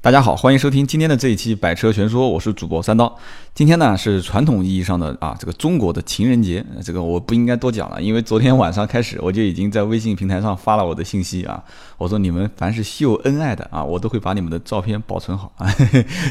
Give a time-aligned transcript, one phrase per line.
[0.00, 3.12] 大家好，欢迎收听今天的这一期《百车全说》，我是主播三刀。
[3.52, 11.60] 今天呢是传统意义上的啊，这个中国的情人节，这个我不应该多讲了，因为昨天晚上开始我就已经在微信平台上发了我的信息啊，
[11.96, 15.66] 我说你们凡是秀恩爱的啊，我都会把你们的照片保存好啊，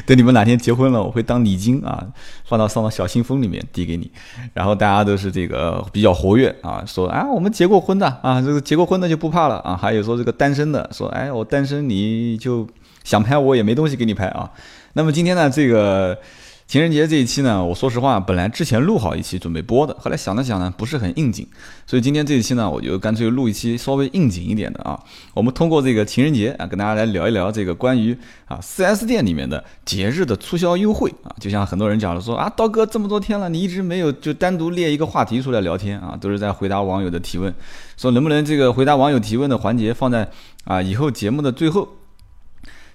[0.06, 2.08] 等你们哪天结婚了，我会当礼金啊，
[2.46, 4.10] 放到放到小信封里面递给你。
[4.54, 12.66] 然后大家都是这个比较活跃啊，说啊我们结过婚的啊，这个结过婚的就不怕了啊，还有说这个单身的说哎我单身你就。
[13.08, 14.52] 想拍我也没东西给你拍啊。
[14.92, 16.20] 那么今天呢，这个
[16.68, 21.48] 情人节这一期呢，我说实话，本来之前录好一期准备播的，后来想了想呢，不是很应景，
[21.86, 25.00] 所以今天这一期呢，我就干脆录一期稍微应景一点的啊。
[25.34, 28.14] 我们通过这个情人节啊，跟大家来聊一聊这个关于
[28.48, 31.32] 啊 4S 店里面的节日的促销优惠啊。
[31.40, 37.54] 就像很多人讲了说啊，刀哥这么多天了，你一直没有就单独列一个话题出来聊天啊，都是在回答网友的提问，
[37.96, 40.28] 说能不能这个回答网友提问的环节放在
[40.66, 41.88] 啊以后节目的最后。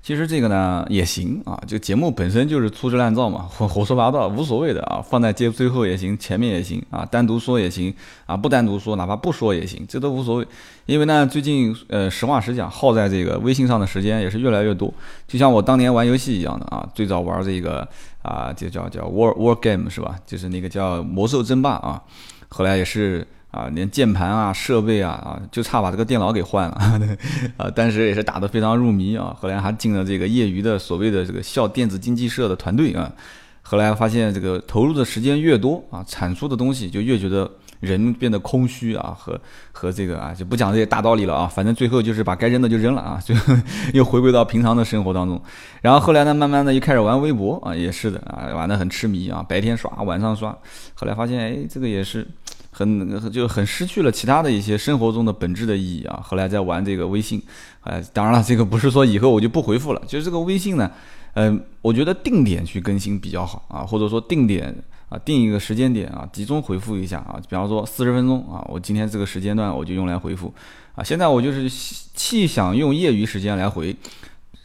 [0.02, 7.94] 其实这个呢也行啊，这个节目本身就是粗制滥造嘛， 胡胡说八道无所谓的啊，放在接最后也行，前面也行啊，单独说也行
[8.26, 10.46] 啊，不单独说，哪怕不说也行，这都无所谓。
[10.86, 14.92] 因为呢，最近呃，实话实讲，耗在这个微信上的时间也是越来越多，
[15.28, 17.88] 就像我当年玩游戏一样的啊，最早玩这个
[18.22, 20.16] 啊，就叫叫 War War Game 是吧？
[20.26, 22.02] 就是那个叫魔兽争霸啊，
[22.48, 23.24] 后来也是。
[23.52, 26.74] 啊，连键盘啊、设备啊啊，就差把这个电脑给换了
[27.58, 27.70] 啊！
[27.70, 29.36] 当时也是打得非常入迷啊。
[29.38, 33.12] 后来还进了这个业余的所谓的这个校电子竞技社的团队啊。
[33.60, 37.48] 后来发现这个投入的时间越多啊，产出的东西就越觉得
[37.80, 39.38] 人变得空虚啊，和
[39.70, 41.46] 和这个啊就不讲这些大道理了啊。
[41.46, 43.54] 反正最后就是把该扔的就扔了啊， 最后
[43.92, 45.38] 又回归到平常的生活当中。
[45.82, 50.56] 然后后来呢，慢慢的又开始玩微博啊，也是的啊，玩得很痴迷啊，白天刷，晚上刷。
[50.94, 52.26] 后来发现，哎，这个也是。
[52.74, 56.20] 很就很失去了其他的一些生活中的本质的意义啊！
[56.24, 57.40] 后来在玩这个微信，
[57.82, 60.90] 哎，当然了，这个不是说以后我就不回复了，就是这个微信呢，
[61.34, 64.74] 嗯，我觉得定点去更新比较好啊，或者说定点
[65.10, 70.52] 啊，定一个时间点啊，集中回复一下啊，比方说四十分钟啊，我今天这个时间段我就用来回复
[70.94, 71.04] 啊。
[71.04, 73.94] 现在我就是气想用业余时间来回，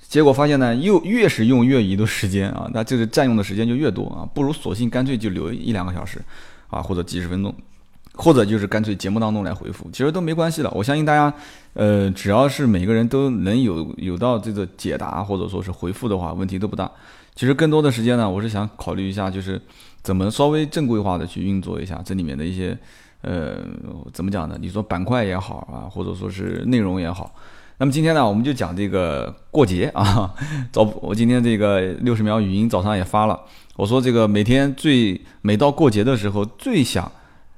[0.08, 6.22] 结果发现呢，又越是用业余的时间啊，那就是占用的时间就越多啊，不如索性干脆就留一两个小时
[6.70, 7.54] 啊，或者几十分钟。
[8.18, 10.70] 或者就是干脆节目当中来回复，其实都没关系的。
[10.72, 11.32] 我相信大家，
[11.74, 16.92] 呃，只要是每个人都能有有到这个解答或者说是回复的话，问题都不大。
[17.36, 19.62] 其实更多的时间呢，我是想考虑一下，就是
[20.02, 22.76] 怎么稍微正规化的去运作一下这里面的一些，
[23.22, 23.58] 呃，
[24.12, 24.58] 怎么讲呢？
[24.60, 27.36] 你说板块也好啊，或者说是内容也好。
[27.78, 30.34] 那么今天呢，我们就讲这个过节啊。
[30.74, 33.40] 早，我今天这个六十秒语音早上也发了，
[33.76, 37.12] 我说这个每天最每到过节的时候最想。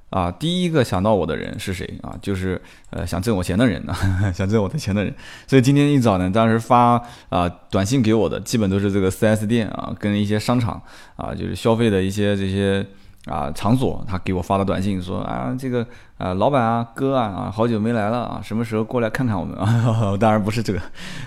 [0.09, 2.15] 啊，第一个想到我的人是谁啊？
[2.21, 3.95] 就是呃想挣我钱的人呢，
[4.33, 5.13] 想挣我的钱的人。
[5.47, 10.81] 所以今天一早呢，当时发啊短信给我的，基本都是这个 4S 店啊，跟一些商场
[11.15, 12.85] 啊，就是消费的一些这些。
[13.25, 15.85] 啊，场所他给我发的短信说啊，这个
[16.17, 20.15] 啊，老板啊，哥啊，啊，好久没来了啊，什么时候过来看看我们啊？
[20.17, 20.81] 当然不是这个，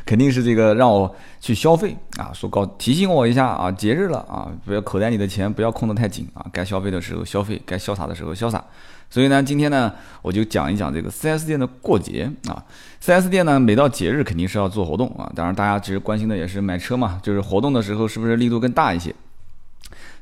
[0.07, 8.65] 肯定是这个让我去消费啊，说告提醒我一下啊，节日了啊，不要口袋里的钱不要控得太紧啊，该消费的时候消费，该潇洒的时候潇洒。
[9.11, 9.93] 所以呢，今天呢，
[10.23, 12.65] 我就讲一讲这个 4S 店的过节啊
[13.03, 19.15] ，4S 店呢，每到节日肯定是要做活动啊，当然大家其实关心的也是买车嘛，就是活动的时候是不是力度更大一些？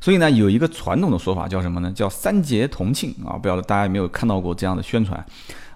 [0.00, 1.92] 所以呢，有一个传统的说法叫什么呢？
[1.94, 3.36] 叫三节同庆啊！
[3.36, 5.22] 不晓得大家有没有看到过这样的宣传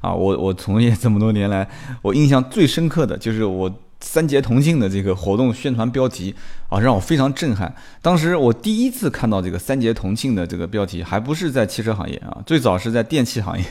[0.00, 0.12] 啊？
[0.12, 1.68] 我我从业这么多年来，
[2.00, 3.70] 我印象最深刻的就是我
[4.00, 6.34] 三节同庆的这个活动宣传标题
[6.70, 7.74] 啊，让我非常震撼。
[8.00, 13.64] 当时我第一次看到这个三节同庆的这个标题，还不是在汽车行业啊，最早是在电器行业。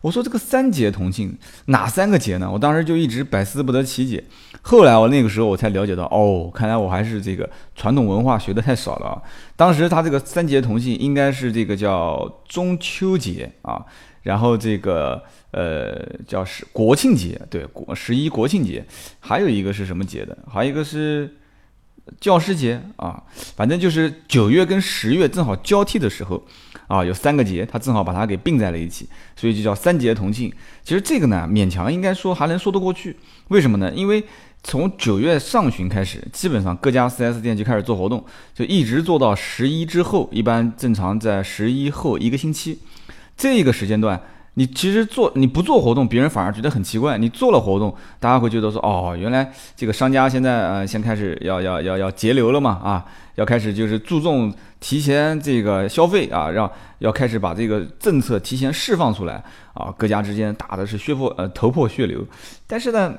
[0.00, 1.36] 我说这个三节同庆
[1.66, 2.50] 哪三个节呢？
[2.50, 4.22] 我当时就一直百思不得其解。
[4.62, 9.22] 后来我那个时候我才了解到，哦，看来我还是这个传统文化学的太少了啊。
[9.56, 13.84] 当时他这个三节同庆应该是这个叫中秋节啊，
[14.22, 18.84] 然后这个呃叫是国庆节，对，国十一国庆节，
[19.20, 20.36] 还有一个是什么节的？
[20.48, 21.36] 还有一个是。
[22.20, 23.20] 教师节啊，
[23.56, 26.40] 反正就是九月跟十月正好交替的时候，
[26.86, 30.52] 啊，有三个节，它正好把它给并在了一起，所以就叫三节同庆。
[30.82, 33.16] 其实这个呢，勉强应该说还能说得过去。
[33.48, 33.92] 为什么呢？
[33.92, 34.22] 因为
[34.62, 38.24] 从九月上旬开始，基本上各家 4S 店就开始做活动，
[38.54, 42.78] 就一直做到十一之后，一般正常在十一后一个星期，
[43.36, 44.20] 这个时间段。
[44.58, 47.18] 你其实做你不做活动，别人反而觉得很奇怪。
[47.18, 53.04] 你做了活动，大家会觉得说，哦，原来这个商家现在呃，先开始要要要要节流了嘛，啊，
[53.34, 54.50] 要开始就是注重
[54.86, 59.42] 提前这个消费啊，让要开始把这个政策提前释放出来
[59.74, 62.24] 啊，各家之间打的是血破呃头破血流。
[62.68, 63.12] 但是呢，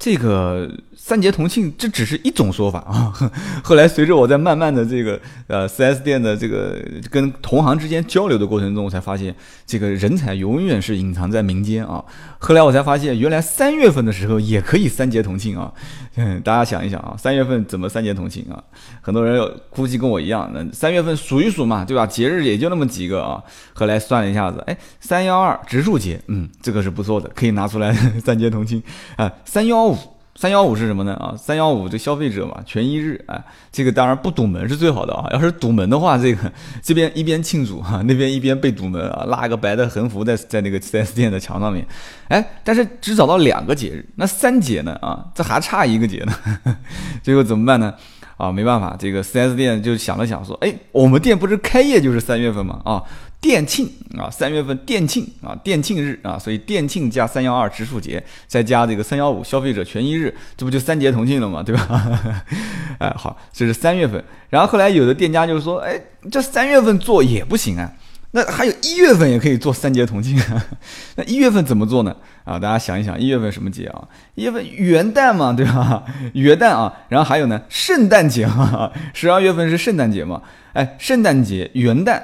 [0.00, 3.12] 这个三节同庆这只是一种说法啊。
[3.62, 9.34] 后来随着我在慢慢的这个呃 4S 店的这个跟同行之间交流的过程中，我才发现
[9.66, 12.02] 这个人才永远是隐藏在民间啊。
[12.38, 15.70] 后来我才发现，原来三月份的时候也可以三节同庆啊。
[16.16, 18.56] 嗯， 大家想一想啊，三月份怎么三节同庆啊？
[19.02, 19.38] 很多人
[19.68, 22.06] 估计跟我一样，那三月份数一数嘛，对吧？
[22.06, 23.42] 节日也就那么几个啊。
[23.74, 27.92] 后来算了一下子，哎，三幺二植树节，嗯，这个是不错的，可以拿出来
[28.24, 28.82] 三节同庆
[29.16, 29.30] 啊。
[29.44, 29.89] 三幺
[30.36, 31.12] 三幺五是什么呢？
[31.14, 33.38] 啊，三幺五这消费者嘛，权益日，哎，
[33.70, 35.26] 这个当然不堵门是最好的啊。
[35.32, 36.50] 要是堵门的话，这个
[36.82, 41.86] 这边一边庆祝哈，那边一边被堵门啊，拉一个白的横幅在在那个 4S 店的墙上面，
[42.28, 44.92] 哎，但是只找到两个节日，那三节呢？
[45.02, 46.32] 啊，这还差一个节呢，
[47.22, 47.92] 最后怎么办呢？
[48.38, 53.02] 啊，没办法，这个 4S 店就想了想说，哎，我们店不是开业就是三月份嘛，啊。
[53.40, 61.62] 店庆啊，三月份店庆啊，店庆日啊，所以店庆加三幺二植树节，再加这个三幺五消费者权益日，这不就三节同庆了吗？
[61.62, 62.44] 对吧？
[63.00, 64.22] 哎，好，这是三月份。
[64.50, 65.98] 然后后来有的店家就是说，哎，
[66.30, 67.90] 这三月份做也不行啊，
[68.32, 70.66] 那还有一月份也可以做三节同庆啊。
[71.16, 72.14] 那一月份怎么做呢？
[72.44, 74.06] 啊，大家想一想，一月份什么节啊？
[74.34, 76.04] 一月份元旦嘛，对吧？
[76.34, 80.42] 元旦啊，然后还有呢，圣诞节嘛，十二月份是圣诞节嘛？
[80.74, 82.20] 哎，圣诞节、元旦，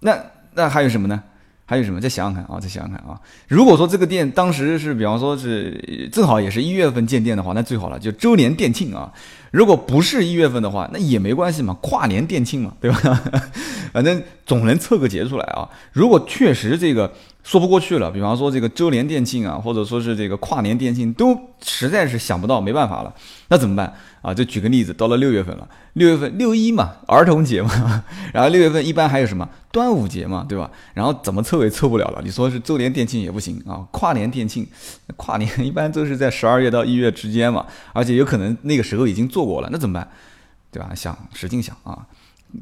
[0.00, 0.18] 那。
[0.56, 1.22] 那还有什么呢？
[1.68, 2.00] 还有什么？
[2.00, 2.60] 再想想看啊！
[2.60, 3.20] 再想想看啊！
[3.48, 9.12] 如果说这个店当时是，比方说是正好也是一月份建店的话，那最好了，就周年店庆啊。
[9.50, 13.20] 如果不是一月份的话，那也没关系嘛，跨年店庆嘛，对吧？
[13.92, 15.68] 反正总能凑个节出来啊。
[15.92, 17.12] 如果确实这个
[17.42, 23.12] 说不过去了，比方说这个周年店庆啊，或者说是这个跨年店庆，都实在是想不到，没办法了，
[23.48, 23.92] 那怎么办？
[24.26, 28.02] 啊，就举个例子，到了六月份了，六月份六一嘛，儿童节嘛，
[28.34, 30.68] 然后六月份一般还有什么端午节嘛，对吧？
[30.94, 32.20] 然后怎么凑也凑不了了。
[32.24, 34.66] 你说是周年店庆也不行啊，跨年店庆，
[35.14, 40.08] 跨年一般都是在十二月到一月之间嘛，而且有可能那个时候已经做过了，那怎么办？
[40.72, 40.92] 对吧？
[40.92, 42.04] 想使劲想啊。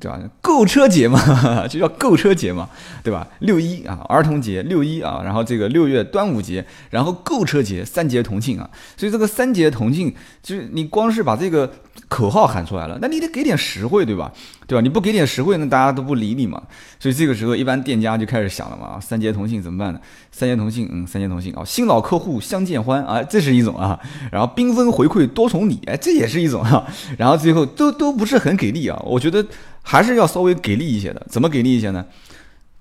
[0.00, 0.18] 对吧？
[0.40, 1.18] 购车节嘛，
[1.68, 2.68] 就叫购车节嘛，
[3.02, 3.26] 对吧？
[3.40, 8.68] 六一啊，儿童节，六一啊，然后这个六月端午节，然后购车节，三节同庆啊。
[8.96, 11.72] 所以这个三节同庆，就是你光是把这个
[12.08, 14.32] 口号喊出来了，那你得给点实惠，对吧？
[14.66, 14.80] 对吧？
[14.80, 16.62] 你不给点实惠，那大家都不理你嘛。
[16.98, 20.00] 所以这个时候，一般店家就开始想了嘛，三节同庆怎么办呢？
[20.32, 23.98] 三节同庆，嗯，三节同庆啊，新老客户相见欢啊，这是一种啊。
[24.32, 26.86] 然后缤纷回馈多重礼，哎，这也是一种啊。
[27.18, 29.44] 然后最后都都不是很给力啊，我觉得。
[29.86, 32.06] 还是要稍微给力一些的，怎么给力一些呢？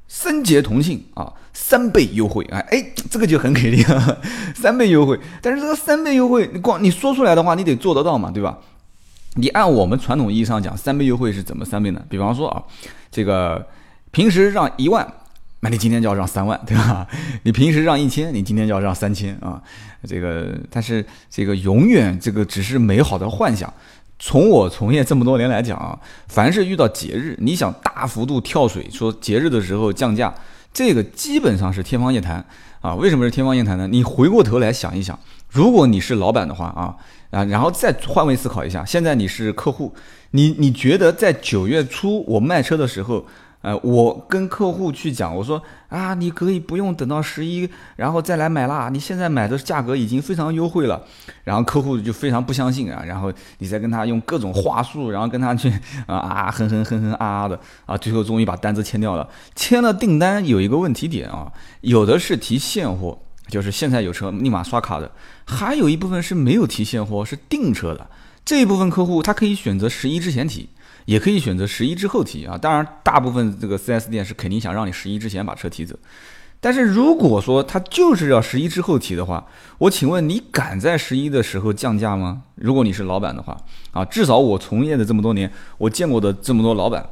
[0.08, 2.82] 三节同庆啊，三倍优惠啊，哎，
[3.12, 4.22] 这个就很给力了，
[4.56, 5.20] 三倍优惠。
[5.42, 8.58] 但是这个三倍优惠，你光你说出来的话，你得做得到嘛，对吧？
[9.36, 12.02] 你按我们传统意义上讲，三倍优惠是怎么三倍呢？
[12.10, 12.64] 比方说啊，
[13.12, 13.68] 这个
[14.12, 15.06] 平时让一万，
[15.62, 17.08] 那你今天就要让三万，对吧？
[17.44, 19.62] 你平时让一千，你今天就要让三千啊。
[20.08, 23.72] 这个，但是这个永远这个只是美好的幻想。
[24.20, 30.34] 从我从业这么多年来讲啊，凡是遇到节日，你想大幅度跳水，说节日的时候降价，
[30.72, 32.46] 这个基本上是天方夜谭
[32.82, 32.94] 啊。
[32.96, 33.88] 为什么是天方夜谭呢？
[33.88, 35.18] 你回过头来想一想，
[35.50, 36.96] 如果你是老板的话啊
[37.34, 39.94] 啊，然后再换位思考一下，现在你是客户，
[40.32, 43.26] 你你觉得在九月初我卖车的时候。
[43.64, 48.90] 呃，我跟客户去讲，我说啊，你可以不用等到十一，然后再来买啦。
[48.90, 51.02] 你现在买的价格已经非常优惠了，
[51.46, 53.02] 然后客户就非常不相信啊。
[53.08, 55.70] 然后你再跟他用各种话术，然后跟他去
[56.08, 59.26] 啊啊哼哼哼哼啊啊的啊，最后终于把单子签掉了。
[59.56, 61.50] 签了订单有一个问题点啊，
[61.80, 65.10] 有的是提现货，就是现在有车立马刷卡的，
[65.46, 68.10] 还有一部分是没有提现货，是订车的。
[68.46, 70.70] 这一部分客户他可以选择十一之前提。
[71.06, 75.94] 也可以选择十一之后提啊，当然大部分这个 4S 店是肯定想让你十一之前把车提走，
[76.62, 79.46] 但是如果说他就是要十一之后提的话，
[79.80, 82.44] 我请问你敢在十一的时候降价吗？
[82.56, 83.58] 如果你是老板的话
[83.92, 87.06] 啊，至少我从业的这么多年，我见过的这么多老板，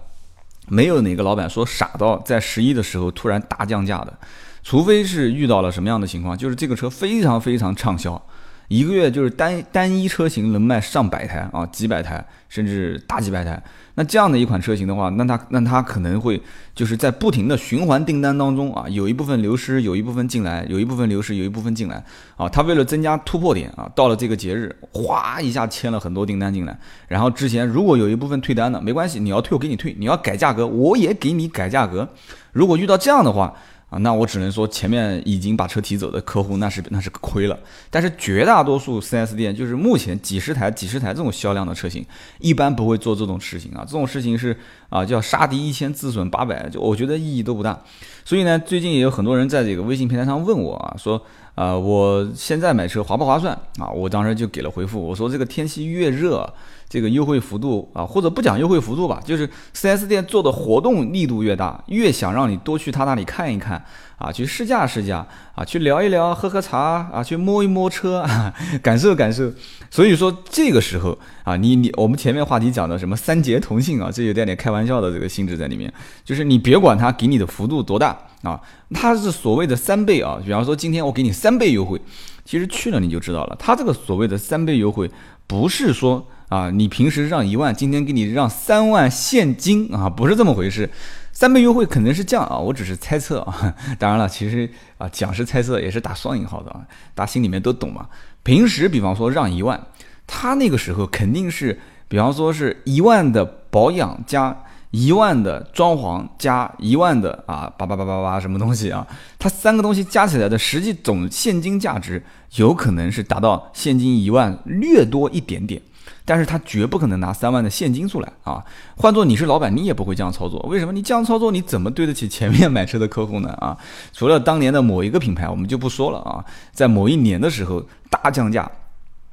[0.70, 4.18] 没有哪个老板说傻到在十一的时候突然大降价的，
[4.64, 8.22] 除非是遇到了什么样的情况，就是这个车非常非常畅销。
[8.68, 13.62] 一个月就是单单一车型能卖上百台啊，几百台甚至大几百台。
[13.96, 16.42] 那这样的一款车型的话，那它那它可能会
[16.74, 22.02] 就是在不停的循环订单当中啊，有一部分流失，有一部分进来，有一部分流失，有一部分进来
[22.38, 22.48] 啊。
[22.48, 26.80] 他为了增加突破点啊，到了这个节日，哗一下签了很多订单进来。
[27.10, 32.08] 然后之前如果有一部分退单的，没关系，你要退我给你退，你要改价格我也给你改价格。
[32.54, 33.54] 如果遇到这样的话。
[33.92, 37.60] 啊，那我只能说前面已经把车提走的客户，那是那是亏了。
[37.90, 42.06] 但是绝大多数 4S 店，就是目前几十台、几十台这种销量的车型，
[42.40, 43.84] 一般不会做这种事情啊。
[43.86, 44.58] 这种事情是
[44.88, 47.78] 啊，叫杀敌一千，自损八百，就我觉得意义都不大。
[48.24, 51.22] 所以呢，最近也有很多人在这个微信平台上问我啊，说。
[51.62, 53.88] 呃，我现在买车划不划算啊？
[53.94, 56.52] 我当时就给了回复，我说这个天气越热。
[56.90, 63.82] 这个优惠幅度啊，或者不讲优惠幅度吧，就是 4S 店做的活动力度越大，越想让你多去他那里看一看
[64.18, 65.26] 啊，去试驾试驾
[65.56, 68.26] 啊，去聊一聊，喝喝茶啊，去摸一摸车，
[68.84, 69.50] 感受感受。
[69.90, 75.94] 所以说这个时候啊，你你我们前面话题讲的什么三节同性啊，这有点点开玩笑的这个性质在里面，
[76.26, 78.60] 就是你别管他给你的幅度多大啊，
[78.94, 82.02] 他是所谓的三倍啊，比方说今天我给你三倍优惠，
[82.46, 85.10] 其实去了你就知道了，他这个所谓的三倍优惠
[85.48, 86.28] 不是说。
[86.52, 90.90] 啊，你平时让一万，今天给你让三万现金啊，不是这么回事。
[91.32, 93.74] 三倍优惠肯定是降啊，我只是猜测啊。
[93.98, 96.82] 当然了，其实啊讲是猜测，也是打双引号的啊，
[97.16, 98.06] 大家心里面都懂嘛。
[98.44, 99.82] 平时比方说让一万，
[100.28, 101.80] 他那个时候肯定是，
[102.10, 109.06] 比方说是一万的保养加一万的装潢加一万的啊叭叭叭叭叭什么东西啊，
[109.40, 112.24] 它三个东西加起来的实际总现金价值
[112.56, 115.82] 有可能是达到现金一万略多一点点。
[116.24, 118.64] 但是他绝不可能拿三万的现金出来啊！
[118.96, 120.60] 换做你是老板，你也不会这样操作。
[120.70, 120.92] 为什么？
[120.92, 123.50] 你这样操作，你怎么对得起前面买车的客户呢？
[123.54, 123.76] 啊，
[124.14, 126.46] 除了当年的某一个品牌，我们就不说了啊。
[126.72, 128.70] 在某一年的时候大降价，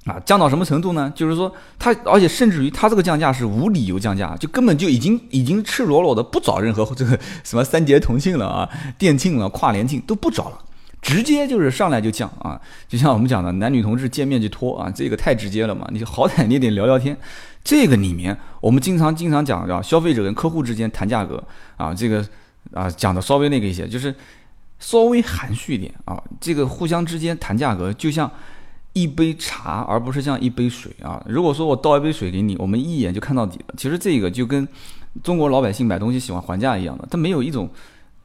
[0.04, 1.12] 啊，降到什么程度呢？
[1.14, 10.58] 就是说他，而且甚至于他这个降价是无理由降价，就根本就已经已经赤裸裸的不找任何这个什么三节同庆了啊，店庆了，跨年庆都不找了。
[11.00, 15.86] 直接就是上来就降啊，就像我们讲的男女同志见面就脱啊，这个太直接了嘛。
[15.92, 17.16] 你好歹你得聊聊天，
[17.62, 21.42] 这个里面我们经常经常讲叫消费者跟客户之间谈价格
[21.76, 22.26] 啊，这个
[22.72, 24.12] 啊讲的稍微那个一些，就是
[24.80, 26.20] 稍微含蓄一点啊。
[26.40, 28.28] 这个互相之间谈价格就像
[28.92, 31.24] 一杯茶，而不是像一杯水啊。
[31.28, 33.74] 如果说我倒一杯水给你，我们一眼就看到底了。
[33.76, 34.66] 其实这个就跟
[35.22, 37.70] 中国老百姓买东西喜欢还价一样的，它没有一种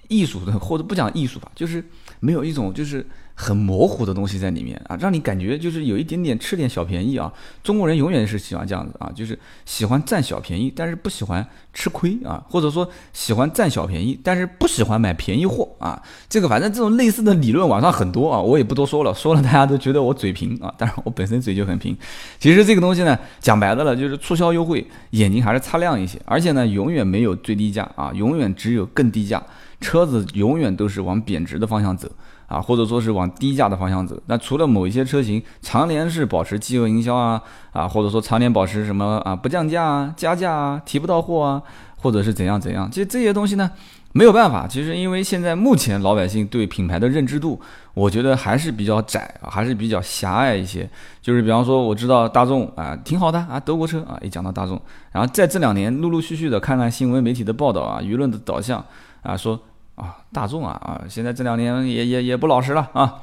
[0.08, 1.84] 艺术的，或者不讲艺术吧，就是。
[2.20, 3.06] 没有一种就是
[3.36, 7.32] 很模糊的东西在里面啊，让你感觉就是有一点点吃点小便宜啊。
[7.64, 16.02] 中国人永远是喜欢这样子啊，就是喜欢占小便宜，但是不喜欢吃亏啊，或者说喜欢占小便宜，但是不喜欢买便宜货啊。
[16.30, 20.74] 这个反正这种类似的理论网上很多啊，我也不多说了，说了大家都觉得我嘴贫啊。
[20.78, 21.98] 当然我本身嘴就很贫。
[22.40, 29.44] 其实这个东西呢，讲白的了，就是促销优惠，眼睛还是擦亮一些，而且呢，永远没有最低价啊，永远只有更低价。
[29.82, 32.10] 车子永远都是往贬值的方向走
[32.54, 34.16] 啊，或者说是往低价的方向走。
[34.28, 37.42] 那除了某一些车型常年是保持饥饿营销啊
[37.72, 41.64] 啊，或者说常年保持什么啊不降价啊、加价啊、提不到货啊，
[41.98, 43.72] 或者是怎样怎样，其实这些东西呢
[44.12, 44.68] 没有办法。
[44.68, 47.60] 其实因为现在目前老百姓对品牌的认知度，
[47.96, 50.88] 我觉得还是比较窄啊，还是比较狭隘一些。
[51.24, 54.80] 就是比方说我知道大众啊挺好的啊，德国车啊，一讲到大众，
[55.12, 58.86] 然后在这两年陆陆续续的看看新闻媒体的报道啊，舆论的导向
[59.24, 59.60] 啊说。
[59.96, 63.16] 啊，大众啊啊，现在这两年也也也不老实了啊，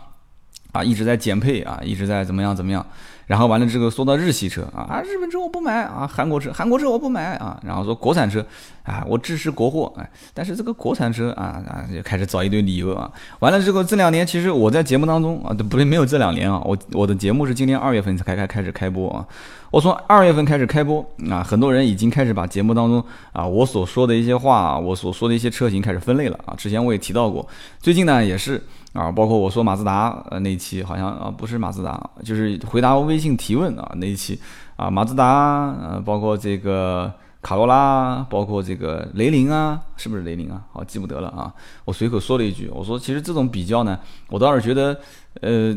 [0.72, 2.84] 啊一直在减配啊，一直在怎么样怎么样。
[3.26, 8.44] 然后完了之后说到日系车啊啊日本车我不买啊韩国车韩国车我不买啊然后说国产车
[8.90, 19.24] 啊我支持国货哎但是这个国产车啊啊就开始找一堆理由啊完了之后这两年其实我在节目当中啊不对没有这两年啊我我的节目是今年二月份才开开开始开播啊
[19.70, 27.46] 我从二月份开始开播啊很多人已经开始把节目当中啊我所说的一些话我所说的一些车型开始分类了啊之前我也提到过
[27.78, 28.62] 最近呢也是。
[28.92, 34.36] 啊，包括我说马自达呃那一期，好像啊不是马自达，就是回答微信提问啊那一期
[34.74, 37.08] 啊马自达呃包括这个
[37.42, 40.62] 卡罗拉，包括这个雷凌啊，是不是雷凌啊？
[40.72, 41.52] 好记不得了啊，
[41.84, 45.00] 我随口说了一句，我说其实这种比较呢，我倒是觉得
[45.40, 45.74] 呃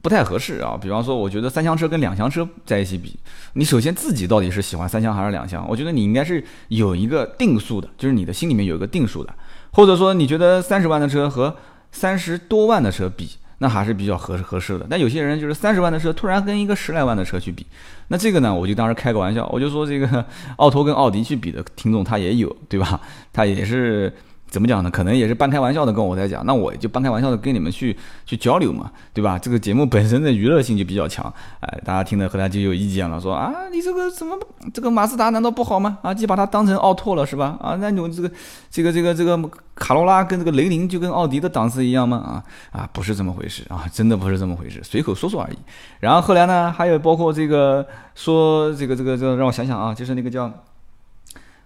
[0.00, 0.78] 不太合适啊。
[0.80, 3.18] 比方说，我觉得三厢车跟两厢车在一起比，
[3.54, 5.68] 你首先自己到底是喜欢三厢还是两厢？
[5.68, 9.34] 我觉得你应该是有一个定数的，就是你的心里面有一个定数的，
[9.72, 11.56] 或者说你觉得三十万的车和
[11.90, 13.28] 三十多万的车比，
[13.58, 14.86] 那还是比较合适合适的。
[14.88, 17.66] 但有些人就是三十万的车突然跟一个十来万的车去比，
[18.12, 20.22] 那这个呢，我就当时开个玩笑，我就说这个
[20.56, 23.00] 奥拓跟奥迪去比的听众他也有，对吧？
[23.32, 24.12] 他也是。
[24.52, 24.90] 怎么讲呢？
[24.90, 29.38] 可能也是半开玩笑的跟我在讲，那我就半开玩笑的跟你们去去交流嘛，对吧？
[29.38, 34.38] 这个节目本身的娱乐性就比较强，哎，大家听了后来就有意见了，说啊，你这个怎么
[34.74, 35.96] 这个马自达难道不好吗？
[36.02, 37.56] 啊，就把它当成奥拓了是吧？
[37.62, 38.30] 啊，那你这个
[38.70, 39.40] 这个这个这个
[39.74, 42.18] 卡罗拉跟这个雷凌就跟奥迪的档次一样吗？
[42.18, 42.44] 啊
[42.78, 45.56] 啊，不是这么回事啊，真的不是这么回事，随口说说而已。
[46.00, 50.52] 然后后来呢，还有包括这个说这个这个这个让我想想啊，就是那个叫。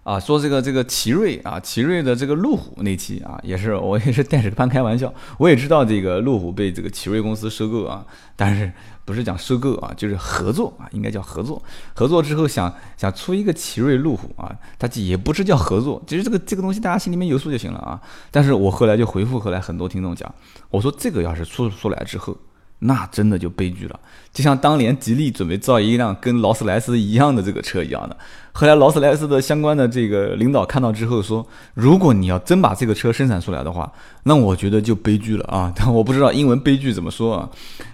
[0.06, 5.12] 啊，说这个这个奇瑞啊，奇瑞的这个路虎那期啊，也是我也是带着半开玩笑。
[5.36, 8.72] 我也知道这个路虎被这个奇瑞公司收购啊，但是
[9.04, 11.60] 不是讲收购啊，就是合作啊，应该叫合作。
[11.92, 18.00] 合作之后想想出一个奇瑞路虎啊，它也不是叫合作，其实这个这个东西大家心里面有数就行了啊。
[18.30, 20.32] 但是我后来就回复后来很多听众讲，
[20.70, 22.38] 我说这个要是出出来之后，
[22.86, 24.00] 那真的就悲剧了。
[24.32, 28.16] 就像当年吉利准备造一辆跟劳斯莱斯一样的这个车一样的，
[28.52, 33.90] 后来劳斯莱斯的相关的这个领导看到之后说，如果你要真把这个车生产出来的话，
[34.24, 35.72] 那我觉得就悲剧了啊！
[35.76, 37.48] 但我不知道英文悲剧怎么说啊。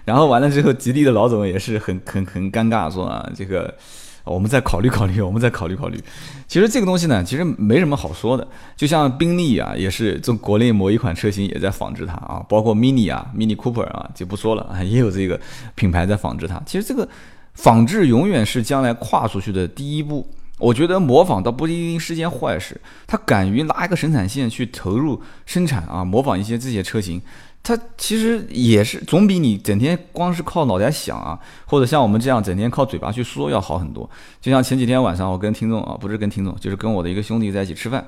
[0.05, 3.73] 然后完了之后，吉利的老总也是很很很尴尬，说啊这个。
[4.23, 6.01] 我们再考虑考虑，我们再考虑考虑。
[6.47, 8.47] 其实这个东西呢，其实没什么好说的。
[8.75, 15.39] 就像宾利啊，也是从国内某一款车型也在仿制它啊，包括 Mini 啊，Mini Cooper 啊，就不说了啊，也有这个
[15.75, 16.61] 品牌在仿制它。
[16.65, 17.07] 其实这个
[17.53, 20.25] 仿制永远是将来跨出去的第一步。
[20.59, 27.21] 我觉得模仿倒不一定是件坏事，他敢于拉一个生产线去投入生产啊，模仿一些这些车型。
[27.65, 34.07] 它其实也是总比你整天光是靠脑袋想啊，或者像我们这样整天靠嘴巴去说要好很多。
[34.41, 38.05] 就像前几天晚上我跟听众啊，不是跟听众，就是跟我的一个兄弟在一起吃饭，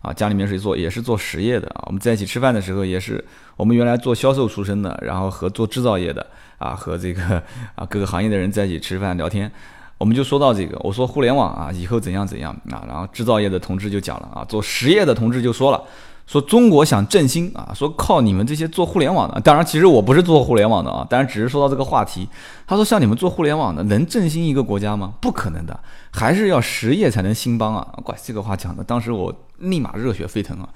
[0.00, 1.84] 啊，家里面是做也是做实业的啊。
[1.88, 3.22] 我们在一起吃饭的时候，也是
[3.58, 7.42] 我们原来做销售出身的，然后和做制造业的啊，和这个
[7.74, 9.52] 啊各个行业的人在一起吃饭聊天，
[9.98, 15.84] 我们就说到这个，我说互联网啊以后怎样怎样啊，然后制造业的同志就讲了啊，做实业的同志就说了。
[16.26, 22.28] 说中国想振兴啊，说靠你们这些做互联网的，当然其实我不是做互联网的啊，当然只是说到这个话题。
[22.66, 25.14] 他说像你们做互联网的能振兴一个国家吗？
[25.20, 25.78] 不可能的，
[26.10, 27.86] 还是要实业才能兴邦啊！
[28.02, 30.68] 怪这个话讲的，当时我立马热血沸腾啊！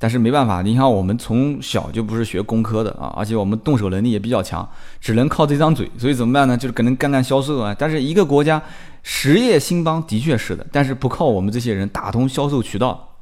[0.00, 4.68] 但是没办法，你看我们从小就不是学工科的啊，而且我们动手能力也比较强，
[5.00, 6.56] 只能靠这张嘴，所以怎么办呢？
[6.56, 7.74] 就是可能干干销售啊。
[7.76, 8.60] 但是一个国家
[9.02, 13.16] 实业兴邦的确是的，但是不靠我们这些人打通销售渠道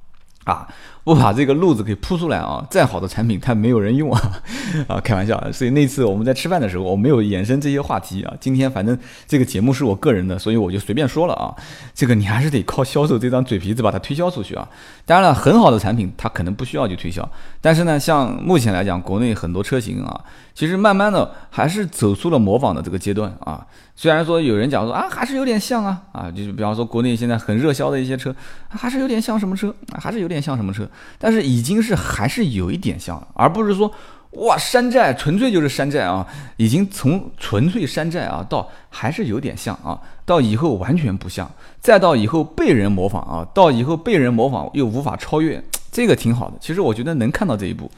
[0.44, 0.66] 啊。
[1.06, 4.42] 不把这个路子给铺出来啊，再好的产品它没有人用啊，
[4.88, 5.40] 啊，开玩笑。
[5.52, 8.34] 所以那次我们在吃饭的时候，我没有延伸这些话题啊。
[8.40, 11.54] 今天反正这个节目是我个人的，所以我就随便说了啊。
[11.94, 14.68] 这个你还是得靠销售这张嘴皮子把它推销出去啊。
[15.04, 20.20] 当然了，很好的产品它可能不需要去推销，但是呢，像目前来讲，国内很多车型啊，
[20.54, 23.64] 其实慢慢的还是走出了模仿的这个阶段啊。
[23.98, 28.34] 虽然说有人讲说啊，还是有点像啊啊，就是比方说国内现在很热销的一些车，
[28.68, 30.86] 还是有点像什么车，还是有点像什么车，
[31.18, 33.92] 但是已经是还是有一点像了，而不是说
[34.32, 46.56] 哇山寨纯粹就是山寨啊，已经从纯粹山寨啊到还是有点像啊，到以后完全不像，再到以后被人模仿啊，到以后被人模仿又无法超越，这个挺好的。
[46.60, 47.90] 其实我觉得能看到这一步，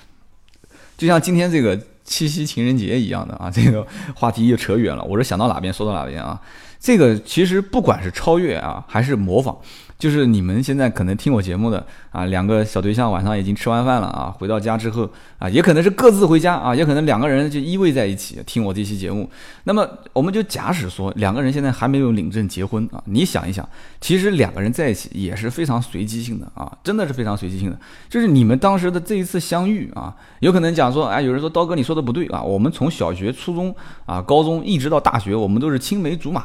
[0.96, 1.78] 就像今天这个。
[2.08, 5.04] 七夕情人节一样的啊，这个话题又扯远了。
[5.04, 6.40] 我是想到哪边说到哪边啊。
[6.80, 9.54] 这个其实不管是超越啊，还是模仿。
[9.98, 19.28] 就是你们现在可能听我节目的啊，两个小对象晚上已经吃完饭了啊，回到家之后啊，也可能是各自回家啊，也可能两个人就依偎在一起听我这期节目。
[19.64, 23.68] 那么我们就假使说两个人现在还没有领证结婚啊，你想一想，
[24.00, 27.76] 其实两个人在一起也是非常随机性的啊，真的是非常随机性的。
[28.08, 33.74] 就是你们当时的这一次相遇啊，有可能讲说，哎，有人说刀哥你说的不对啊，我们从小学、初中
[34.06, 36.42] 啊、高中一直到大学，我们都是青梅竹马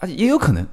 [0.00, 0.66] 啊，也有可能。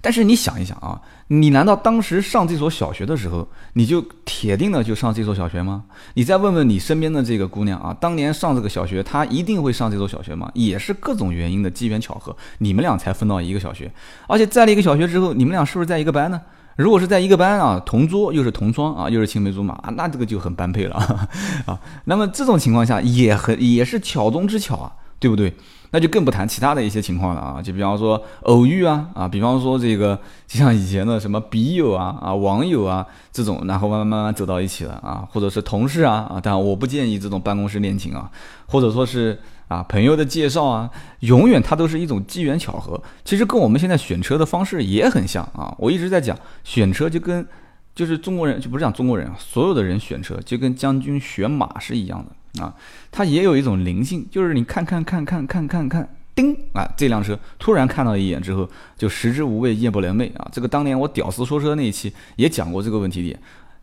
[0.00, 5.84] 但是你想一想啊，你难道当时上这所小学的时候，你就铁定的就上这所小学吗？
[6.14, 10.50] 你再问问你身边的这个姑娘啊，当年上这个小学，她一定会上这所小学吗？
[10.54, 13.92] 也是各种原因的机缘巧合，你们俩才分到一个小学，
[14.26, 16.40] 而且在了一个小学之后，你们俩是不是在一个班呢？
[16.76, 20.96] 如果是在一个班啊，同桌又是同窗啊，又是青梅竹马啊，那这个就很般配了
[21.66, 21.78] 啊。
[22.04, 25.54] 那么这种情况下也很也是巧中之巧啊，对不对？
[25.92, 38.30] 那就更不谈其他的一些情况了啊，就比方说偶遇啊啊，比方说这个就像以前的什么笔友啊啊网友啊这种，然后慢慢慢慢走到一起了啊，或者是同事啊啊，当然我不建议这种办公室恋情啊，
[38.66, 40.88] 或者说是啊朋友的介绍啊，
[41.20, 43.02] 永远它都是一种机缘巧合。
[43.24, 47.44] 其实跟我们现在选车的方式也很像啊，我一直在讲选车就跟
[47.96, 52.30] 就是中国人就不是讲中国人啊，所有的人选车就跟将军选马是一样的。
[52.58, 52.74] 啊，
[53.10, 60.48] 它也有一种灵性，就是你看看看看看看看，叮啊，这辆车突然看到一眼之后，就食之无味，夜不能寐啊。
[60.52, 63.38] 这个当年我屌丝说车那一期也讲过这个问题点。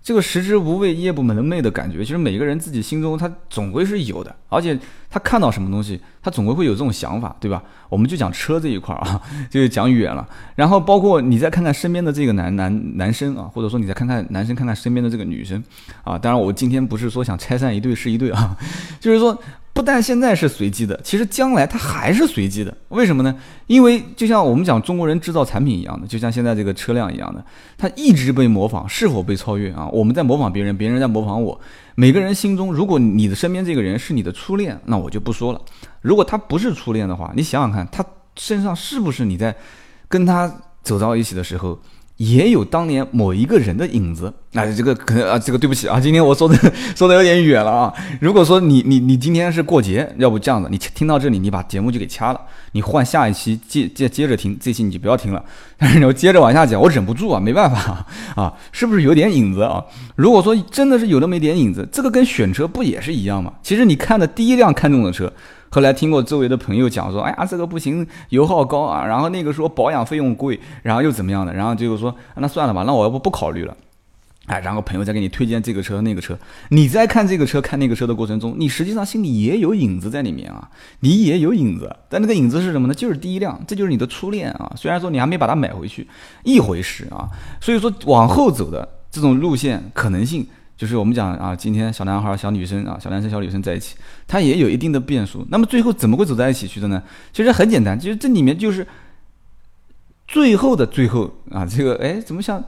[0.07, 7.61] 这个食之无味，夜不能寐的感觉，其实每个人自己心中他总归是有的，而且他看到什么东西，他总归会有这种想法，对吧？
[7.89, 10.25] 我们就讲车这一块啊， 就是讲远了。
[10.55, 15.61] 然后包括你再看看身边的这个男男男生啊，或者说你再看看男生看看身边的这个女生
[16.05, 18.55] 啊，当然我今天不是说想拆散一对是一对啊，
[19.01, 19.37] 就是说。
[19.77, 22.75] 不但现在是随机的，其实将来它还是随机的。
[22.89, 23.35] 为什么呢？
[23.67, 27.45] 因为就像我们讲中国人制造产品一样的，就像现在这个车辆一样的，
[27.77, 29.87] 它一直被模仿，是否被超越啊？
[29.89, 31.61] 我们在模仿别人，别人在模仿我。
[31.93, 35.61] 每个人心中，如果你的身边这个人是你的初恋，那我就不说了。
[36.01, 38.03] 如果他不是初恋的话，你想想看，他
[38.35, 39.55] 身上是不是你在
[40.07, 41.79] 跟他走到一起的时候，
[42.17, 44.33] 也有当年某一个人的影子。
[44.53, 46.57] 哎，这个可能啊，这个对不起啊，今天我说的
[46.95, 47.93] 说的有点远了啊。
[48.19, 55.43] 如果说你你你今天是过节，要不这样子，你听到这里，你把节目就给掐了，你换下一期接接接着听，这期你就不要听了。
[55.77, 58.03] 但是你要接着往下讲，我忍不住啊，没办法
[58.35, 59.83] 啊，是不是有点影子啊？
[60.15, 63.53] 如果说真的是有那么一点影子，这个跟选车不也是一样吗？
[63.61, 65.31] 其实你看的第一辆看中的车，
[65.69, 73.75] 后来听过周围的朋友讲说，哎呀，这个不行，油耗高啊，然后那个说保养费用贵，然后又怎么样的，然后就是说，那算了吧，那我要不不考虑了。
[74.45, 80.69] 哎，然后朋友再给你推荐这个车那个车，你在看这个车看那个车的过程中，你实际上心里也有影子在里面啊，
[81.01, 82.93] 你也有影子，但那个影子是什么呢？
[82.93, 84.71] 就是第一辆，这就是你的初恋啊。
[84.77, 86.07] 虽然说你还没把它买回去，
[86.45, 87.27] 一回事啊。
[87.59, 93.95] 所以说往后走的这种路线可能性，就是我们讲啊，今天小男孩、小女生啊，小男生、小女生在一起，
[94.27, 95.45] 他也有一定的变数。
[95.49, 97.01] 那么最后怎么会走在一起去的呢？
[97.33, 98.87] 其实很简单，其实这里面就是
[100.27, 102.63] 最后的最后啊，这个哎，怎么像？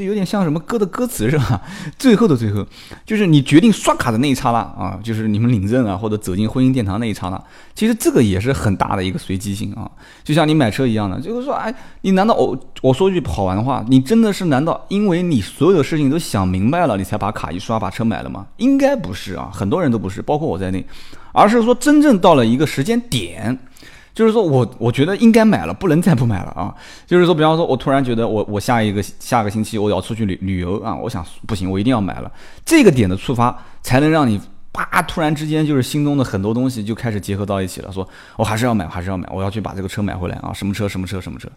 [0.00, 1.60] 这有点像什么歌的歌词是吧？
[1.98, 2.66] 最后的最后，
[3.04, 7.38] 就是你决定刷卡的那一刹那啊，就是你们领证啊，或者走进婚姻殿堂那一刹那。
[7.74, 9.90] 其实这个也是很大的一个随机性啊，
[10.24, 18.46] 就像你买车一样的，就是说，哎，你难道我我说句好玩的话，你真的是难道因为你所有的事情都想明白了，你才把卡一刷把车买了吗？
[18.56, 20.82] 应该不是啊，很多人都不是，包括我在内，
[21.32, 23.58] 而是说真正到了一个时间点。
[24.20, 26.74] 就是说我我觉得应该买了，不能再不买了啊！
[27.06, 32.30] 就是说，比方说，我突然觉得我我下一个下个星期我要出去旅旅游啊，我想不行，我一定要买了。
[32.62, 34.38] 这个点的触发，才能让你。
[34.72, 35.02] 啪！
[35.02, 37.90] 突然之间，就是心中的很多东西就开始结合到一起了。
[37.90, 40.52] 说，我还是要买，还是要买，我要去把这个车买回来啊！
[40.52, 40.88] 什么车？
[40.88, 41.20] 什么车？
[41.20, 41.48] 什么车？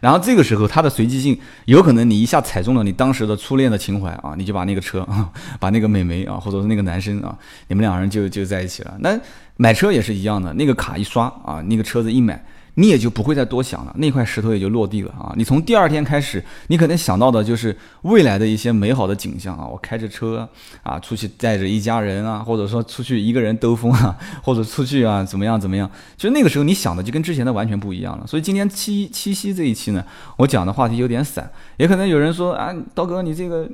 [0.00, 4.34] 然后这个时候，它的随机性有可能你一下踩中了你当时的初恋的情怀啊！
[4.36, 5.30] 你就把那个车啊，
[5.60, 7.36] 把那个美眉啊，或者是那个男生啊，
[7.68, 8.96] 你们两个人就就在一起了。
[9.00, 9.18] 那
[9.56, 12.42] 买车也是一样的，那个卡一刷啊，那个车子一买。
[12.74, 15.32] 你也就不会再多想了，那块石头也就落地了啊！
[15.36, 19.66] 你从第二天开始，你可能想到的就是未来的一些美好的景象啊！
[19.66, 20.48] 我开着车
[20.82, 25.90] 啊，出去带着一家人啊，或者说出去一个人兜风啊， 或者出去啊，怎么样怎么样？
[26.16, 28.26] 其实那个时候你想的就跟之前的完全不一样了。
[28.26, 30.02] 所以今天七七夕这一期呢，
[30.38, 33.68] 我讲的话题有点散，也可能有人说啊，刀哥你这个。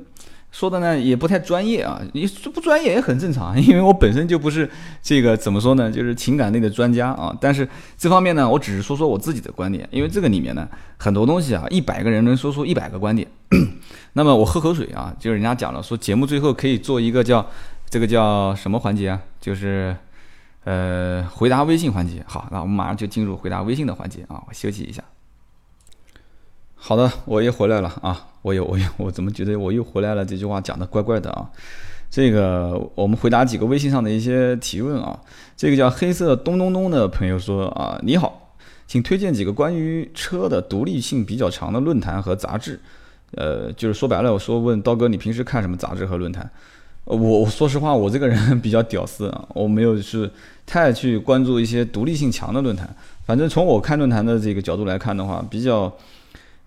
[0.51, 4.69] 说的呢也不太专业啊，你不专业也很正常， 因为我本身就不是
[5.01, 7.35] 这个怎么说呢，就是情感类的专家啊。
[7.39, 13.27] 但是这方面呢，我只是说说我自己的观点，因为这个里面呢很多东西啊，一百个人能说出一百个观点。
[14.13, 17.45] 那么我喝口水啊，就是人家讲了，说节目最后可以做一个叫
[17.89, 19.21] 这个叫什么环节啊？
[19.39, 19.95] 就是
[20.63, 22.23] 呃回答微信环节。
[22.25, 25.03] 好，那我们马上就进入回答微信的环节啊，我休息一下。
[26.81, 28.27] 好的，我又回来了啊！
[28.41, 30.25] 我又我又我怎么觉得我又回来了？
[30.25, 31.47] 这句话讲的怪怪的啊！
[32.09, 35.19] 这个我们回答几个微信上的一些提问啊。
[35.57, 38.55] 这个叫黑色咚咚咚的朋友说啊，你好，
[38.87, 42.79] 请推荐几个关于车的独立性比较强的论坛和杂志。
[43.35, 46.49] 呃，就是说白了，我说问刀哥，你平时看什么杂志和论坛？
[47.03, 50.31] 我我说实话，我这个人比较屌丝啊，我没有是
[50.65, 52.89] 太去关注一些独立性强的论坛。
[53.25, 55.93] 反正从我看论坛的这个角度来看的话，比较。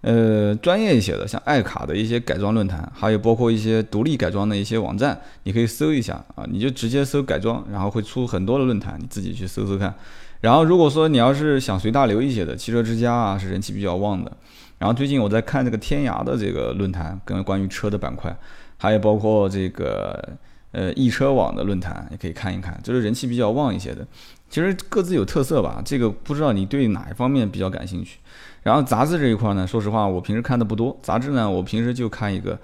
[0.03, 9.95] 呃，专业一些的，像爱卡的一些改装论坛，还有包括一些独立改装的一些网站，你可以搜一下啊，你就直接搜改装，然后会出很多的论坛，你自己去搜搜看。
[10.41, 14.33] 然后如果说你要是想随大流一些的，汽车之家啊是人气比较旺的。
[14.79, 18.37] 然后最近我在看这个天涯的这个论坛，跟关于车的板块，
[18.79, 20.31] 还有包括这个
[20.73, 24.05] 呃易车网的论坛，也可以看一看，就是人气比较旺一些的。
[24.51, 28.19] 其实各自有特色吧，这个不知道你对哪一方面比较感兴趣。
[28.63, 30.97] 然后杂志这一块呢，说实话，我平时看的不多。
[31.03, 32.59] 杂志呢，我平时就看一个，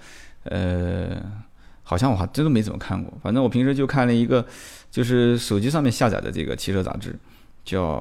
[0.45, 1.21] 呃，
[1.83, 3.13] 好像我还真的没怎么看过。
[3.23, 4.45] 反正我平时就看了一个，
[4.91, 7.19] 就是手机上面下载的这个汽车杂志，
[7.65, 7.99] 叫，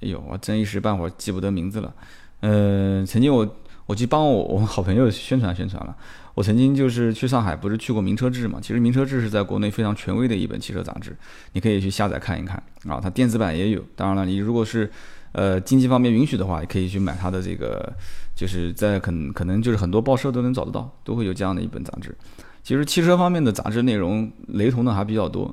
[0.00, 1.94] 哎呦，我真一时半会儿记不得名字了。
[2.40, 3.56] 嗯，曾经我
[3.86, 5.96] 我去帮我我好朋友宣传宣传了。
[6.34, 8.58] 我曾经就是去上海，不是去过名车志嘛？
[8.60, 11.16] 其实名车志是在国内非常权威的一本汽车杂志，
[11.52, 12.98] 你可以去下载看一看啊。
[13.00, 13.80] 它电子版也有。
[13.94, 14.90] 当然了，你如果是
[15.34, 17.92] 呃，经济方面允许的话，也可以去买它的这个，
[18.36, 22.16] 就是在可可能就是很多报社都能找得到，都会有这样的一本杂志。
[22.62, 25.52] 其实汽车方面的杂志内容雷同的还比较多，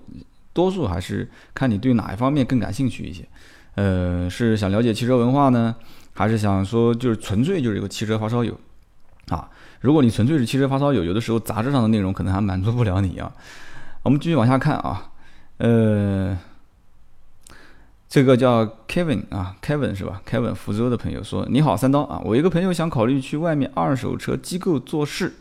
[0.53, 3.27] 多数还是看你对哪一方面更感兴趣一些。
[3.73, 5.75] 呃，是想了解汽车文化呢，
[6.13, 8.55] 还是想说就是纯粹就是一个汽车发烧友
[9.29, 9.49] 啊？
[9.79, 13.33] 如果你纯粹是汽车发烧友，有的时候杂志上的内容可能还满足不了你啊。
[14.03, 15.09] 我们继续往下看啊，
[15.57, 16.37] 呃。
[18.11, 25.35] 这个叫 Kevin 啊，Kevin 是吧？Kevin 福州的朋友说：“你好，三刀啊，我一个朋友想考虑去外面二手车机构做事，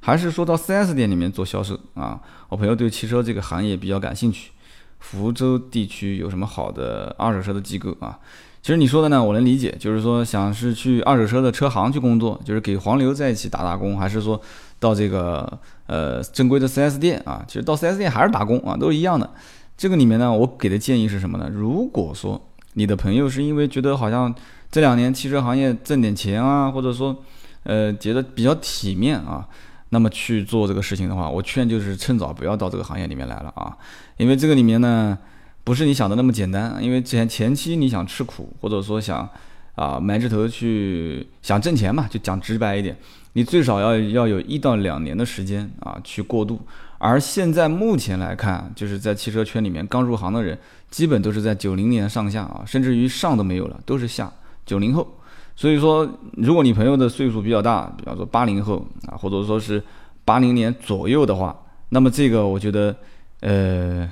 [0.00, 2.20] 还是说到 4S 店里面做销售啊？
[2.48, 4.50] 我朋友对汽车这个行业比较感兴趣。
[4.98, 8.18] 福州地区有什么好的二手车的机构啊？
[8.60, 14.42] 其实你说的呢，我能理解，就是说想是去二手车的车行去工作，就是给黄牛在一起打打工，还是说
[14.80, 17.44] 到这个呃正规的 4S 店啊？
[17.46, 19.30] 其实到 4S 店还是打工啊，都是一样的。
[19.78, 21.48] 这个里面呢，我给的建议是什么呢？
[21.50, 22.38] 如果说
[22.74, 24.34] 你的朋友是因为觉得好像
[24.70, 27.16] 这两年汽车行业挣点钱啊，或者说
[27.62, 29.48] 呃觉得比较体面啊，
[29.88, 33.74] 那么去做这个事情的话，我劝就是趁早不要到这个行业里面来了啊，
[34.18, 35.16] 因为这个里面呢。
[35.64, 39.28] 不是你想的那么简单，因为前前期你想吃苦，或者说想
[39.74, 42.96] 啊埋着头去想挣钱嘛，就讲直白一点，
[43.34, 46.58] 你最少要要有一到两年的时间啊去过渡。
[46.98, 50.58] 而现在目前来看，就是在汽车圈里面刚入行的人，
[50.90, 54.32] 基本都是在九零年上下啊，甚至于上都没有了，都是下
[54.66, 55.06] 九零后。
[55.56, 59.82] 所以说，如果你朋友的岁数比较大，比方说八零后啊，或者说是
[60.24, 61.56] 八零年左右的话，
[61.88, 62.94] 那么这个我觉得，
[63.40, 64.10] 呃。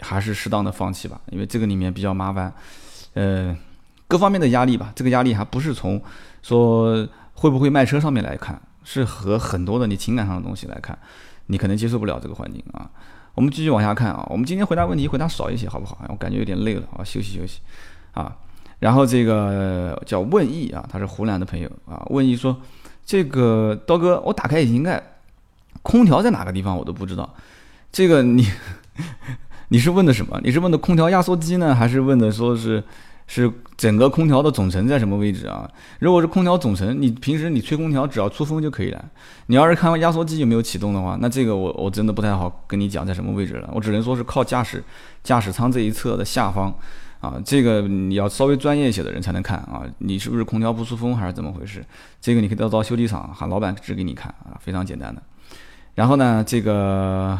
[0.00, 2.50] 还是适当的放弃吧，因为这个里面比较麻烦，
[3.14, 3.54] 呃，
[4.06, 4.92] 各方面的压力吧。
[4.94, 6.00] 这个压力还不是从
[6.42, 10.96] 说会不会卖车上面来看，是和很多的你情感上的东西来看，
[11.46, 12.90] 你可能接受不了这个环境啊。
[13.34, 15.98] 我们继续往下看啊，我们今天回答问题回答少一些，好不好？
[16.08, 17.60] 我感觉有点累了啊，休息休息
[18.12, 18.36] 啊。
[18.78, 22.56] 然后这个叫问意啊，他是湖南的朋友啊，问意说，
[23.04, 25.02] 这个刀哥，我打开引擎盖，
[25.82, 27.34] 空调在哪个地方我都不知道，
[27.90, 28.46] 这个你。
[29.68, 30.38] 你是问的什么？
[30.44, 32.84] 你是问的空调压缩机呢，还是问的说是
[33.26, 35.68] 是整个空调的总成在什么位置啊？
[35.98, 39.04] 如果是空调总成，你平时你吹空调只要出风就可以了。
[39.46, 43.70] 你要是看压缩机有没有启动的话，那这个我我真的不太好跟你讲在什么位置了。
[43.74, 44.84] 我只能说是靠驾驶
[45.22, 46.72] 驾驶舱这一侧的下方
[47.20, 49.82] 啊，这个你要稍微专业一些的人才能看啊。
[49.98, 51.84] 你是不是空调不出风还是怎么回事？
[52.20, 55.22] 这个你可以到到修理厂喊老板指给你看啊，非常简单的。
[55.94, 57.38] 然后呢，这个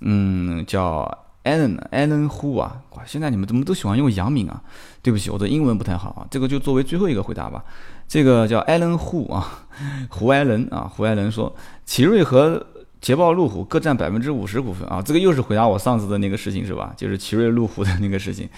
[0.00, 1.18] 嗯叫。
[1.44, 4.62] Allen，Allen Hu 啊，哇，现在你们怎么都喜欢用洋名啊？
[5.02, 6.26] 对不起，我的英文不太好啊。
[6.30, 7.62] 这个就作为最后一个回答吧。
[8.08, 9.66] 这个叫 Allen Hu 啊，
[10.08, 11.54] 胡艾伦啊，胡艾伦说，
[11.84, 12.66] 奇瑞和
[13.00, 15.02] 捷豹路虎各占百分之五十股份啊。
[15.02, 16.92] 这个又是回答我上次的那个事情是吧？
[16.96, 18.48] 就是奇瑞路虎的那个事情。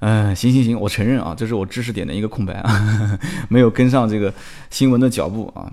[0.00, 3.18] 嗯，行行行，我承认啊，这是我知识点的一个空白啊，
[3.48, 4.32] 没有跟上这个
[4.70, 5.72] 新闻的脚步啊。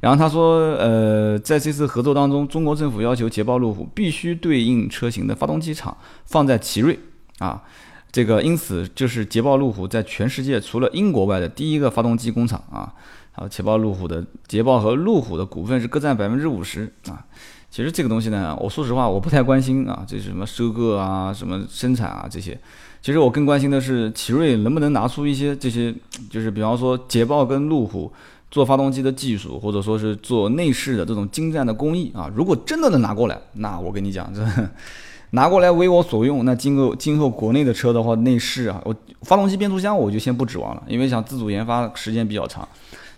[0.00, 6.98] 然后他说，呃，在这次合作当中，中国政府要求捷豹路虎必须对应车型的发动机厂放在奇瑞
[7.38, 7.62] 啊，
[8.10, 12.94] 这个因此就是捷豹路虎在全世界除了英国外的第一个发动机工厂啊。
[13.32, 17.22] 好，捷豹路虎的捷豹和路虎的股份是各占百分之五十啊。
[17.70, 22.58] 其实这个东西呢，我说实话我不太关心啊，这是什么收购啊，什么生产啊这些。
[23.02, 25.94] 其实我更关心的是奇瑞能不能拿出一些这些，
[26.30, 28.10] 就是比方说捷豹跟路虎。
[28.50, 34.44] 做发动机的技术，或者说是做内饰的这种精湛的工艺啊，如果真的能拿过来，那我跟你讲，这
[35.32, 42.68] 拿过来为我所用，那今后今后国内的车的话，内饰啊，我发动机变速箱我就先不指望了，因为想自主研发时间比较长，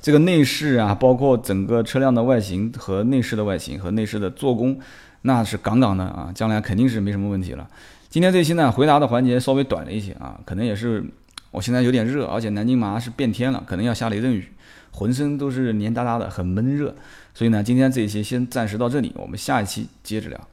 [0.02, 4.78] 这个内饰啊，包括整个车辆的外形和内饰的外形和内饰的做工，
[5.22, 7.66] 那是杠杠的啊，将来肯定是没什么问题了。
[8.10, 11.02] 今天这期呢，回答的环节稍微短了一些啊，可能也是
[11.50, 14.46] 我现在有点热，而且南京马上是变天了，可能要下雷阵雨。
[14.92, 16.94] 浑身都是黏哒哒的，很闷热，
[17.34, 20.48] 所以呢，今天这一期先暂时到这里，我们下一期接着聊。